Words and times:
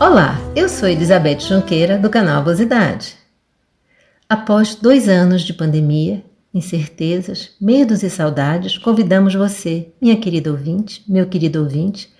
Olá, 0.00 0.40
eu 0.56 0.70
sou 0.70 0.88
Elizabeth 0.88 1.40
Junqueira 1.40 1.98
do 1.98 2.08
canal 2.08 2.38
Avosidade. 2.38 3.16
Após 4.26 4.74
dois 4.74 5.10
anos 5.10 5.42
de 5.42 5.52
pandemia, 5.52 6.24
incertezas, 6.54 7.52
medos 7.60 8.02
e 8.02 8.10
saudades, 8.10 8.76
convidamos 8.76 9.34
você, 9.34 9.88
minha 10.00 10.16
querida 10.16 10.50
ouvinte, 10.50 11.02
meu 11.08 11.26
querido 11.26 11.60
ouvinte, 11.60 12.12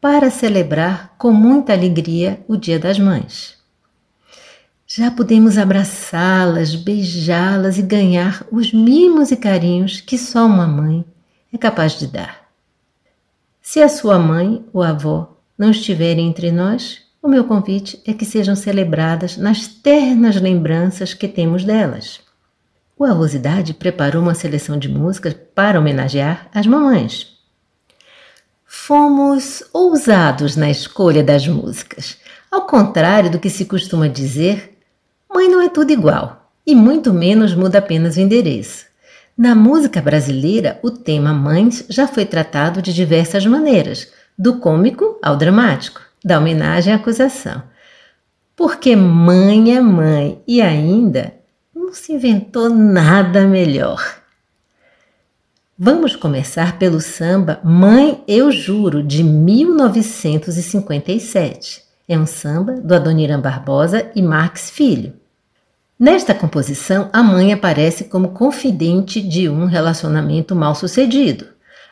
para 0.00 0.30
celebrar 0.30 1.14
com 1.18 1.30
muita 1.32 1.72
alegria 1.72 2.40
o 2.48 2.56
Dia 2.56 2.78
das 2.78 2.98
Mães. 2.98 3.58
Já 4.86 5.10
podemos 5.10 5.56
abraçá-las, 5.56 6.74
beijá-las 6.74 7.78
e 7.78 7.82
ganhar 7.82 8.44
os 8.50 8.72
mimos 8.72 9.30
e 9.30 9.36
carinhos 9.36 10.00
que 10.00 10.18
só 10.18 10.46
uma 10.46 10.66
mãe 10.66 11.04
é 11.52 11.58
capaz 11.58 11.98
de 11.98 12.08
dar. 12.08 12.48
Se 13.62 13.80
a 13.80 13.88
sua 13.88 14.18
mãe 14.18 14.64
ou 14.72 14.82
avó 14.82 15.36
não 15.56 15.70
estiverem 15.70 16.28
entre 16.28 16.50
nós, 16.50 17.02
o 17.22 17.28
meu 17.28 17.44
convite 17.44 18.02
é 18.04 18.12
que 18.12 18.24
sejam 18.24 18.56
celebradas 18.56 19.36
nas 19.36 19.68
ternas 19.68 20.40
lembranças 20.40 21.14
que 21.14 21.28
temos 21.28 21.64
delas. 21.64 22.20
O 23.00 23.04
Avosidade 23.06 23.72
preparou 23.72 24.20
uma 24.20 24.34
seleção 24.34 24.78
de 24.78 24.86
músicas 24.86 25.34
para 25.54 25.80
homenagear 25.80 26.50
as 26.54 26.66
mamães. 26.66 27.28
Fomos 28.66 29.64
ousados 29.72 30.54
na 30.54 30.68
escolha 30.68 31.24
das 31.24 31.48
músicas. 31.48 32.18
Ao 32.50 32.66
contrário 32.66 33.30
do 33.30 33.38
que 33.38 33.48
se 33.48 33.64
costuma 33.64 34.06
dizer, 34.06 34.76
mãe 35.32 35.48
não 35.48 35.62
é 35.62 35.70
tudo 35.70 35.90
igual, 35.90 36.52
e 36.66 36.74
muito 36.74 37.10
menos 37.10 37.54
muda 37.54 37.78
apenas 37.78 38.18
o 38.18 38.20
endereço. 38.20 38.84
Na 39.34 39.54
música 39.54 40.02
brasileira, 40.02 40.78
o 40.82 40.90
tema 40.90 41.32
mães 41.32 41.86
já 41.88 42.06
foi 42.06 42.26
tratado 42.26 42.82
de 42.82 42.92
diversas 42.92 43.46
maneiras, 43.46 44.12
do 44.38 44.58
cômico 44.58 45.18
ao 45.22 45.38
dramático 45.38 46.02
da 46.22 46.36
homenagem 46.36 46.92
à 46.92 46.96
acusação. 46.96 47.62
Porque 48.54 48.94
mãe 48.94 49.74
é 49.74 49.80
mãe 49.80 50.42
e 50.46 50.60
ainda 50.60 51.39
não 51.90 51.94
se 51.94 52.12
inventou 52.12 52.70
nada 52.70 53.48
melhor. 53.48 54.20
Vamos 55.76 56.14
começar 56.14 56.78
pelo 56.78 57.00
samba 57.00 57.58
Mãe 57.64 58.22
Eu 58.28 58.52
Juro, 58.52 59.02
de 59.02 59.24
1957. 59.24 61.82
É 62.08 62.16
um 62.16 62.26
samba 62.26 62.74
do 62.74 62.94
Adoniran 62.94 63.40
Barbosa 63.40 64.08
e 64.14 64.22
Marx 64.22 64.70
Filho. 64.70 65.14
Nesta 65.98 66.32
composição, 66.32 67.10
a 67.12 67.24
mãe 67.24 67.52
aparece 67.52 68.04
como 68.04 68.28
confidente 68.28 69.20
de 69.20 69.48
um 69.48 69.64
relacionamento 69.64 70.54
mal 70.54 70.76
sucedido. 70.76 71.48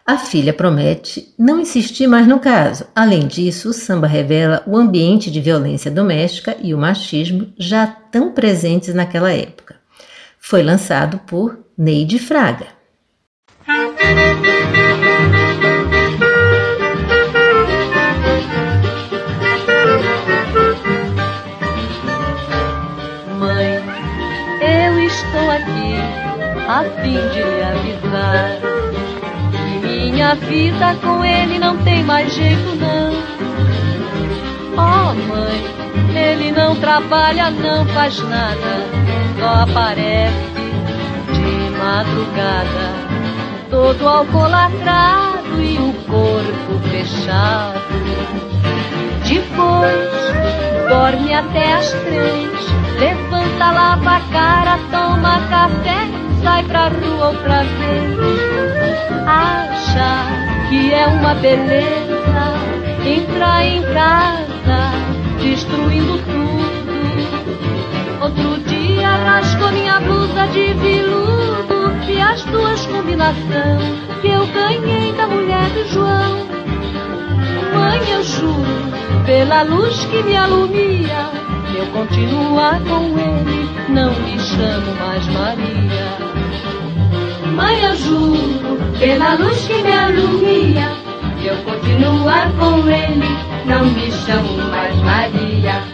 A 0.06 0.16
filha 0.16 0.54
promete 0.54 1.34
não 1.36 1.58
insistir 1.58 2.06
mais 2.06 2.28
no 2.28 2.38
caso. 2.38 2.86
Além 2.94 3.26
disso, 3.26 3.70
o 3.70 3.72
samba 3.72 4.06
revela 4.06 4.62
o 4.64 4.76
ambiente 4.76 5.28
de 5.28 5.40
violência 5.40 5.90
doméstica 5.90 6.56
e 6.62 6.72
o 6.72 6.78
machismo 6.78 7.52
já 7.58 7.84
tão 7.84 8.32
presentes 8.32 8.94
naquela 8.94 9.32
época. 9.32 9.77
Foi 10.38 10.62
lançado 10.62 11.18
por 11.20 11.58
Neide 11.76 12.18
Fraga. 12.18 12.66
Mãe, 23.38 23.82
eu 24.60 24.98
estou 25.00 25.50
aqui 25.50 25.96
a 26.68 26.84
fim 27.02 27.28
de 27.28 27.42
lhe 27.42 27.62
avisar 27.62 28.68
minha 30.18 30.34
vida 30.34 30.96
com 30.96 31.24
ele 31.24 31.58
não 31.58 31.76
tem 31.84 32.02
mais 32.02 32.34
jeito 32.34 32.74
não. 32.74 33.12
Oh 34.78 35.12
mãe, 35.12 35.64
ele 36.14 36.52
não 36.52 36.76
trabalha, 36.76 37.50
não 37.50 37.84
faz 37.86 38.16
nada, 38.22 38.86
só 39.36 39.62
aparece 39.62 40.54
de 41.32 41.70
madrugada, 41.76 42.94
todo 43.70 44.08
alcoolatrado 44.08 45.60
e 45.60 45.78
o 45.78 45.92
corpo 46.06 46.78
fechado. 46.88 47.82
Depois 49.26 50.88
dorme 50.88 51.34
até 51.34 51.72
as 51.72 51.90
três, 51.90 52.50
levanta, 53.00 53.70
lava 53.72 54.16
a 54.16 54.20
cara, 54.32 54.78
toma 54.92 55.40
café, 55.50 56.06
sai 56.42 56.62
pra 56.62 56.88
rua 56.88 57.30
outra 57.30 57.64
vez 57.64 58.88
acha 59.28 60.68
que 60.68 60.92
é 60.94 61.06
uma 61.06 61.34
beleza 61.34 62.18
entrar 63.04 63.64
em 63.64 63.82
casa 63.92 64.47
destruindo 65.40 66.18
tudo. 66.18 66.88
Outro 68.22 68.58
dia 68.68 69.08
rasgou 69.08 69.72
minha 69.72 70.00
blusa 70.00 70.46
de 70.48 70.74
viludo 70.74 71.92
e 72.08 72.20
as 72.20 72.44
duas 72.44 72.86
combinações 72.86 74.08
que 74.20 74.28
eu 74.28 74.46
ganhei 74.48 75.12
da 75.12 75.26
mulher 75.26 75.68
do 75.70 75.88
João. 75.88 76.46
Mãe, 77.74 78.00
eu 78.10 78.22
juro, 78.24 78.64
pela 79.24 79.62
luz 79.62 80.04
que 80.06 80.22
me 80.22 80.36
alumia, 80.36 81.30
eu 81.76 81.86
continuar 81.86 82.80
com 82.80 83.04
ele, 83.18 83.70
não 83.88 84.12
me 84.20 84.38
chamo 84.38 84.94
mais 84.98 85.26
Maria. 85.28 86.18
Mãe, 87.54 87.84
eu 87.84 87.96
juro, 87.96 88.78
pela 88.98 89.34
luz 89.34 89.66
que 89.66 89.82
me 89.82 89.92
alumia, 89.92 90.90
eu 91.44 91.56
continuar 91.64 92.50
com 92.58 92.88
ele, 92.88 93.47
não 93.68 93.84
me 93.84 94.10
chamo 94.10 94.56
mais 94.70 94.96
Maria. 94.96 95.84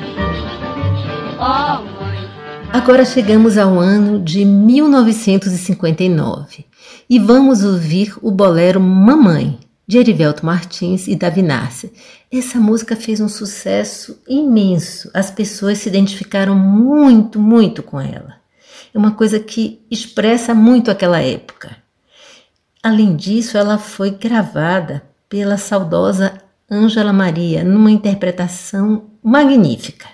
Oh, 1.39 1.83
mãe. 2.01 2.31
Agora 2.73 3.05
chegamos 3.05 3.59
ao 3.59 3.79
ano 3.79 4.19
de 4.21 4.43
1959 4.45 6.65
e 7.11 7.19
vamos 7.19 7.65
ouvir 7.65 8.15
o 8.23 8.31
bolero 8.31 8.81
Mamãe, 8.81 9.59
de 9.87 9.99
Erivelto 9.99 10.47
Martins 10.47 11.07
e 11.09 11.17
Davi. 11.17 11.45
Essa 12.33 12.59
música 12.59 12.97
fez 12.97 13.21
um 13.21 13.29
sucesso 13.29 14.19
imenso, 14.29 15.11
as 15.13 15.31
pessoas 15.31 15.79
se 15.79 15.89
identificaram 15.89 16.55
muito, 16.55 17.39
muito 17.39 17.83
com 17.83 18.01
ela 18.01 18.45
é 18.95 18.99
uma 18.99 19.11
coisa 19.11 19.41
que 19.41 19.85
expressa 19.91 20.55
muito 20.55 20.91
aquela 20.91 21.21
época. 21.21 21.77
Além 22.81 23.17
disso, 23.17 23.59
ela 23.59 23.77
foi 23.77 24.11
gravada 24.11 25.03
pela 25.29 25.57
saudosa 25.57 26.41
Ângela 26.75 27.13
Maria 27.13 27.63
numa 27.65 27.91
interpretação 27.91 29.11
magnífica. 29.23 30.07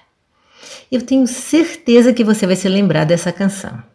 Eu 0.93 1.03
tenho 1.03 1.27
certeza 1.27 2.13
que 2.13 2.25
você 2.25 2.47
vai 2.47 2.57
se 2.57 2.69
lembrar 2.69 3.05
dessa 3.05 3.33
canção. 3.33 3.90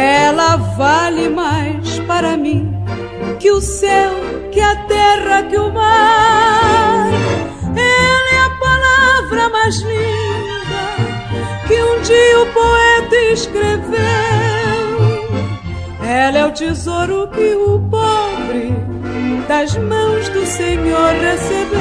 Ela 0.00 0.56
vale 0.56 1.28
mais 1.28 1.98
para 2.06 2.34
mim 2.34 2.72
que 3.38 3.50
o 3.50 3.60
céu, 3.60 4.12
que 4.50 4.58
a 4.58 4.74
terra, 4.86 5.42
que 5.42 5.58
o 5.58 5.70
mar. 5.70 7.10
Ela 7.76 8.30
é 8.34 8.40
a 8.46 8.50
palavra 8.58 9.48
mais 9.50 9.76
linda 9.82 10.40
que 11.68 11.82
um 11.82 12.00
dia 12.00 12.40
o 12.40 12.46
poeta 12.46 13.16
escreveu. 13.32 14.00
Ela 16.02 16.38
é 16.38 16.46
o 16.46 16.52
tesouro 16.52 17.28
que 17.28 17.54
o 17.54 17.78
pobre 17.90 18.74
das 19.46 19.76
mãos 19.76 20.28
do 20.30 20.46
Senhor 20.46 21.12
recebeu. 21.12 21.80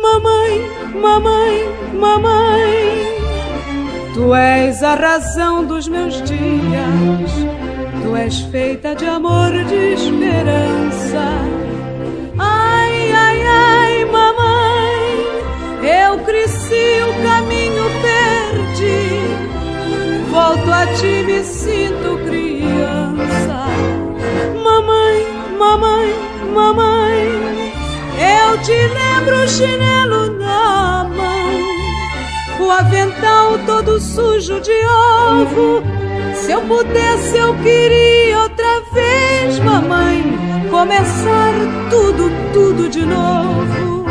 Mamãe, 0.00 0.70
mamãe, 0.98 1.68
mamãe, 1.92 3.11
Tu 4.32 4.36
és 4.36 4.82
a 4.82 4.94
razão 4.94 5.62
dos 5.62 5.86
meus 5.86 6.14
dias, 6.22 7.30
Tu 8.02 8.16
és 8.16 8.40
feita 8.50 8.94
de 8.94 9.04
amor 9.04 9.54
e 9.54 9.62
de 9.64 9.92
esperança. 9.92 11.22
Ai, 12.38 13.12
ai, 13.12 13.42
ai, 13.46 14.04
mamãe, 14.06 15.26
eu 16.06 16.18
cresci, 16.20 17.02
o 17.10 17.12
caminho 17.22 17.84
perdi. 18.06 19.20
Volto 20.30 20.72
a 20.72 20.86
ti, 20.94 21.24
me 21.26 21.44
sinto 21.44 22.16
criança. 22.24 23.66
Mamãe, 24.64 25.26
mamãe, 25.58 26.08
mamãe, 26.54 27.26
eu 28.16 28.62
te 28.62 28.78
lembro, 28.98 29.46
chinelo 29.46 30.41
o 32.62 32.70
avental 32.70 33.58
todo 33.66 34.00
sujo 34.00 34.60
de 34.60 34.72
ovo. 34.86 35.82
Se 36.34 36.52
eu 36.52 36.62
pudesse, 36.62 37.36
eu 37.36 37.54
queria 37.58 38.38
outra 38.40 38.80
vez, 38.92 39.58
mamãe, 39.58 40.22
começar 40.70 41.52
tudo, 41.90 42.30
tudo 42.52 42.88
de 42.88 43.04
novo. 43.04 44.04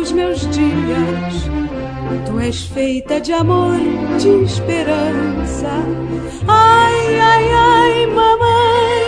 Dos 0.00 0.12
meus 0.12 0.40
dias. 0.50 1.34
Tu 2.26 2.40
és 2.40 2.62
feita 2.62 3.20
de 3.20 3.32
amor, 3.32 3.78
de 4.18 4.44
esperança. 4.44 5.70
Ai, 6.48 7.20
ai, 7.20 7.52
ai, 7.52 8.06
mamãe, 8.06 9.04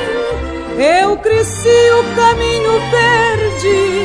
eu 1.01 1.17
cresci, 1.17 1.81
o 1.99 2.03
caminho 2.15 2.73
perdi. 2.93 4.05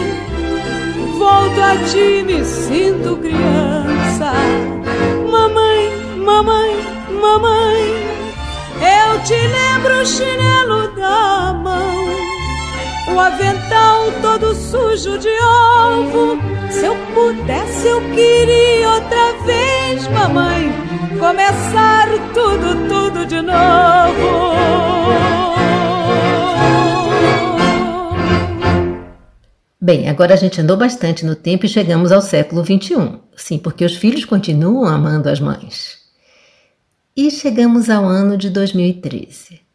Volto 1.19 1.59
a 1.61 1.75
ti, 1.89 2.23
me 2.23 2.45
sinto 2.45 3.17
criança. 3.17 4.31
Mamãe, 5.29 5.91
mamãe, 6.23 6.73
mamãe, 7.21 7.83
eu 8.79 9.23
te 9.23 9.35
lembro 9.35 10.01
o 10.01 10.05
chinelo 10.05 10.95
da 10.95 11.53
mão 11.53 11.96
o 13.07 13.19
avental 13.19 14.11
todo 14.21 14.53
sujo 14.53 15.17
de 15.17 15.29
ovo. 15.29 16.37
Se 16.71 16.85
eu 16.85 16.95
pudesse, 17.13 17.87
eu 17.87 18.01
queria 18.11 18.89
outra 18.89 19.33
vez, 19.45 20.07
mamãe, 20.09 20.71
começar 21.19 22.07
tudo, 22.33 22.87
tudo 22.87 23.25
de 23.25 23.41
novo. 23.41 24.87
Bem, 29.79 30.09
agora 30.09 30.33
a 30.33 30.37
gente 30.37 30.59
andou 30.59 30.75
bastante 30.75 31.25
no 31.25 31.33
tempo 31.33 31.65
e 31.65 31.69
chegamos 31.69 32.11
ao 32.11 32.21
século 32.21 32.61
XXI. 32.61 33.19
Sim, 33.37 33.57
porque 33.57 33.85
os 33.85 33.95
filhos 33.95 34.25
continuam 34.25 34.85
amando 34.85 35.29
as 35.29 35.39
mães. 35.39 35.97
E 37.15 37.31
chegamos 37.31 37.89
ao 37.89 38.03
ano 38.03 38.35
de 38.37 38.49
2013. 38.49 39.66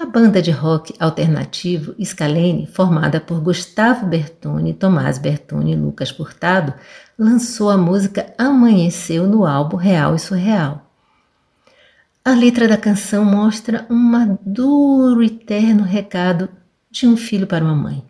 A 0.00 0.06
banda 0.06 0.40
de 0.40 0.52
rock 0.52 0.94
alternativo 1.00 1.92
Scalene, 2.00 2.68
formada 2.68 3.20
por 3.20 3.40
Gustavo 3.40 4.06
Bertoni, 4.06 4.72
Tomás 4.72 5.18
Bertoni 5.18 5.72
e 5.72 5.76
Lucas 5.76 6.10
Furtado, 6.10 6.72
lançou 7.18 7.68
a 7.68 7.76
música 7.76 8.32
Amanheceu 8.38 9.26
no 9.26 9.44
álbum 9.44 9.76
Real 9.76 10.14
e 10.14 10.18
Surreal. 10.20 10.88
A 12.24 12.30
letra 12.30 12.68
da 12.68 12.76
canção 12.76 13.24
mostra 13.24 13.86
um 13.90 13.96
maduro 13.96 15.20
e 15.20 15.28
terno 15.28 15.82
recado 15.82 16.48
de 16.88 17.04
um 17.04 17.16
filho 17.16 17.48
para 17.48 17.64
uma 17.64 17.74
mãe. 17.74 18.04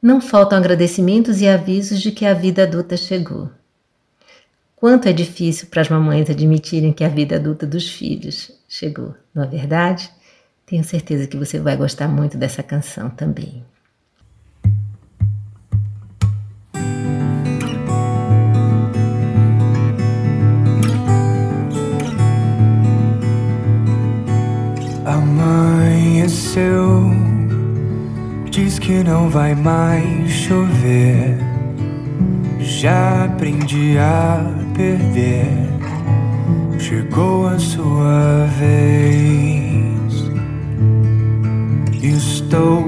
Não 0.00 0.22
faltam 0.22 0.56
agradecimentos 0.56 1.42
e 1.42 1.48
avisos 1.48 2.00
de 2.00 2.12
que 2.12 2.24
a 2.24 2.32
vida 2.32 2.62
adulta 2.62 2.96
chegou. 2.96 3.50
Quanto 4.74 5.06
é 5.06 5.12
difícil 5.12 5.68
para 5.68 5.82
as 5.82 5.90
mamães 5.90 6.30
admitirem 6.30 6.94
que 6.94 7.04
a 7.04 7.08
vida 7.10 7.36
adulta 7.36 7.66
dos 7.66 7.90
filhos 7.90 8.50
chegou, 8.66 9.14
não 9.34 9.42
é 9.42 9.46
verdade? 9.46 10.16
Tenho 10.68 10.84
certeza 10.84 11.26
que 11.26 11.38
você 11.38 11.58
vai 11.58 11.74
gostar 11.78 12.06
muito 12.08 12.36
dessa 12.36 12.62
canção 12.62 13.08
também. 13.08 13.64
Amanheceu, 25.06 26.76
diz 28.50 28.78
que 28.78 29.02
não 29.02 29.30
vai 29.30 29.54
mais 29.54 30.30
chover. 30.30 31.38
Já 32.60 33.24
aprendi 33.24 33.96
a 33.96 34.44
perder, 34.76 35.46
chegou 36.78 37.46
a 37.46 37.58
sua 37.58 38.44
vez. 38.58 39.67
Estou 42.02 42.84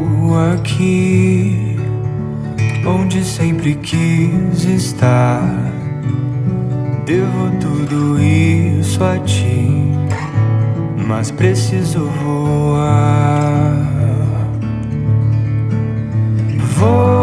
aqui 0.55 1.77
onde 2.87 3.25
sempre 3.25 3.75
quis 3.75 4.65
estar. 4.65 5.43
Devo 7.05 7.51
tudo 7.61 8.21
isso 8.21 9.03
a 9.03 9.19
ti, 9.19 9.69
mas 11.09 11.33
preciso 11.33 12.05
voar. 12.23 13.75
Vou 16.77 17.20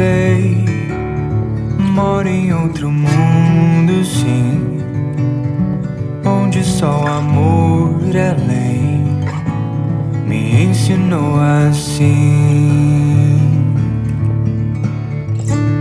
sei, 0.00 0.64
moro 1.78 2.26
em 2.26 2.54
outro 2.54 2.90
mundo, 2.90 4.02
sim, 4.02 4.80
onde 6.24 6.64
só 6.64 7.04
amor 7.06 8.00
é 8.14 8.34
lei 8.48 9.00
me 10.26 10.64
ensinou 10.64 11.38
assim. 11.68 12.00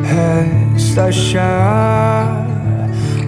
Resta 0.03 1.05
achar 1.05 2.45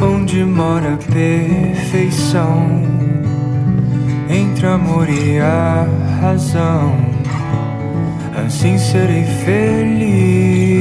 onde 0.02 0.44
mora 0.44 0.96
a 0.96 1.14
perfeição 1.14 2.82
entre 4.30 4.68
amor 4.68 5.08
e 5.10 5.40
a 5.40 5.88
razão. 6.20 7.12
Assim 8.46 8.78
serei 8.78 9.24
feliz. 9.46 10.81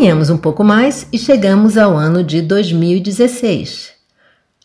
Caminhamos 0.00 0.30
um 0.30 0.38
pouco 0.38 0.64
mais 0.64 1.06
e 1.12 1.18
chegamos 1.18 1.76
ao 1.76 1.94
ano 1.94 2.24
de 2.24 2.40
2016. 2.40 3.92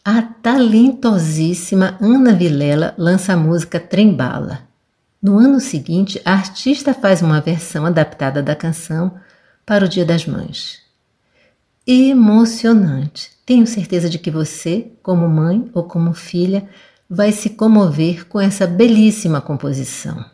A 0.02 0.22
talentosíssima 0.22 1.98
Ana 2.00 2.34
Vilela 2.34 2.96
lança 2.98 3.34
a 3.34 3.36
música 3.36 3.78
Trembala. 3.78 4.62
No 5.22 5.38
ano 5.38 5.60
seguinte, 5.60 6.22
a 6.24 6.32
artista 6.32 6.94
faz 6.94 7.22
uma 7.22 7.42
versão 7.42 7.86
adaptada 7.86 8.42
da 8.42 8.56
canção 8.56 9.14
para 9.66 9.84
o 9.84 9.90
Dia 9.90 10.06
das 10.06 10.26
Mães. 10.26 10.80
Emocionante. 11.86 13.32
Tenho 13.46 13.68
certeza 13.68 14.10
de 14.10 14.18
que 14.18 14.32
você, 14.32 14.88
como 15.04 15.28
mãe 15.28 15.70
ou 15.74 15.84
como 15.84 16.14
filha, 16.14 16.66
vai 17.10 17.34
se 17.34 17.50
comover 17.50 18.26
com 18.26 18.40
essa 18.40 18.66
belíssima 18.66 19.42
composição. 19.42 20.34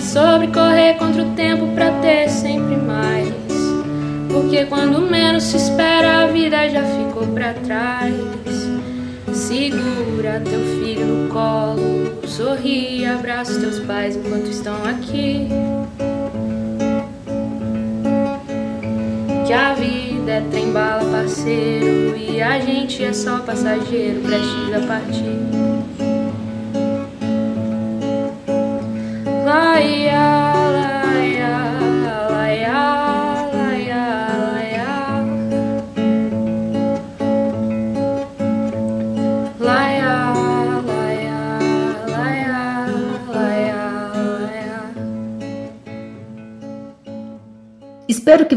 Sobre 0.00 0.48
correr 0.48 0.94
contra 0.94 1.22
o 1.22 1.34
tempo 1.36 1.68
pra 1.74 1.92
ter 2.00 2.28
sempre 2.28 2.76
mais. 2.76 3.32
Porque 4.32 4.64
quando 4.64 5.00
menos 5.08 5.44
se 5.44 5.56
espera, 5.56 6.24
a 6.24 6.26
vida 6.26 6.68
já 6.68 6.82
ficou 6.82 7.26
pra 7.28 7.54
trás. 7.54 8.14
Segura 9.32 10.42
teu 10.44 10.60
filho 10.60 11.06
no 11.06 11.28
colo, 11.28 12.26
sorri, 12.26 13.04
abraça 13.06 13.60
teus 13.60 13.78
pais 13.80 14.16
enquanto 14.16 14.46
estão 14.46 14.74
aqui. 14.84 15.48
Que 19.46 19.52
a 19.52 19.74
vida 19.74 20.30
é 20.30 20.44
trem 20.50 20.72
bala, 20.72 21.04
parceiro, 21.10 22.16
e 22.16 22.42
a 22.42 22.58
gente 22.60 23.04
é 23.04 23.12
só 23.12 23.38
passageiro, 23.38 24.20
prestes 24.22 24.74
a 24.74 24.86
partir. 24.86 25.79